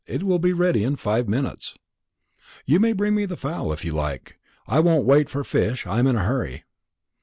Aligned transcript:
It 0.07 0.23
will 0.23 0.39
be 0.39 0.51
ready 0.51 0.83
in 0.83 0.95
five 0.95 1.29
minutes." 1.29 1.75
"You 2.65 2.79
may 2.79 2.91
bring 2.91 3.13
me 3.13 3.25
the 3.27 3.37
fowl, 3.37 3.71
if 3.71 3.85
you 3.85 3.93
like: 3.93 4.39
I 4.65 4.79
won't 4.79 5.05
wait 5.05 5.29
for 5.29 5.43
fish. 5.43 5.85
I'm 5.85 6.07
in 6.07 6.15
a 6.15 6.23
hurry." 6.25 6.63